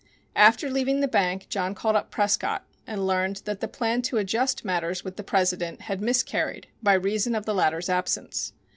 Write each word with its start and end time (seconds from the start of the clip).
After 0.35 0.67
leaving 0.67 1.01
the 1.01 1.07
bank 1.07 1.45
John 1.47 1.75
called 1.75 1.95
up 1.95 2.09
Prescott 2.09 2.65
and 2.87 3.05
learned 3.05 3.43
that 3.45 3.59
the 3.59 3.67
plan 3.67 4.01
to 4.01 4.17
adjust 4.17 4.65
matters 4.65 5.03
with 5.03 5.15
the 5.15 5.21
president 5.23 5.81
had 5.81 6.01
miscarried 6.01 6.65
by 6.81 6.93
reason 6.93 7.35
of 7.35 7.45
the 7.45 7.53
latter's 7.53 7.87
absence. 7.87 8.51